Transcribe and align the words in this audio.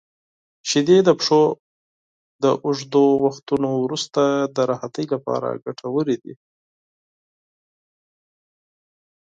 •شیدې 0.69 0.97
د 1.07 1.09
پښو 1.19 1.43
د 2.43 2.45
اوږدو 2.65 3.05
وختونو 3.25 3.69
وروسته 3.85 4.21
د 4.55 4.57
راحتۍ 4.71 5.05
لپاره 5.13 5.49
ګټورې 5.65 6.17
دي. 6.23 6.33